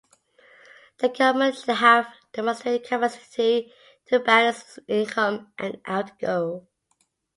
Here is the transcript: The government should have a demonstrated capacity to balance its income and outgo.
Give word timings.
The 0.97 1.09
government 1.09 1.57
should 1.59 1.75
have 1.75 2.07
a 2.07 2.13
demonstrated 2.33 2.87
capacity 2.87 3.71
to 4.07 4.19
balance 4.19 4.79
its 4.79 4.79
income 4.87 5.53
and 5.59 5.79
outgo. 5.87 6.65